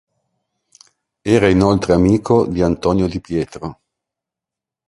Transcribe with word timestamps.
Era 1.35 1.47
inoltre 1.47 1.93
amico 1.93 2.47
di 2.47 2.63
Antonio 2.63 3.07
Di 3.07 3.21
Pietro. 3.21 3.81